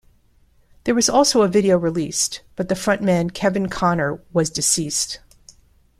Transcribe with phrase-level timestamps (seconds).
[0.85, 5.19] There was also a video released, but the frontman Keven Conner was deceased.